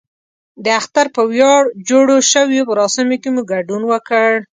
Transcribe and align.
د 0.63 0.65
اختر 0.79 1.05
په 1.15 1.21
ویاړ 1.31 1.61
جوړو 1.89 2.15
شویو 2.31 2.67
مراسمو 2.69 3.15
کې 3.21 3.29
مو 3.33 3.41
ګډون 3.51 3.81
وکړ. 3.87 4.29